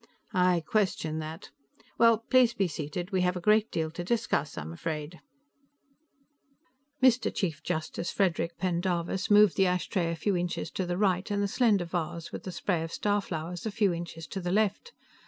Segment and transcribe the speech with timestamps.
[0.33, 1.51] "I question that.
[1.99, 3.11] Well, please be seated.
[3.11, 5.19] We have a great deal to discuss, I'm afraid."
[7.03, 7.31] Mr.
[7.31, 11.47] Chief Justice Frederic Pendarvis moved the ashtray a few inches to the right and the
[11.47, 14.91] slender vase with the spray of starflowers a few inches to the left.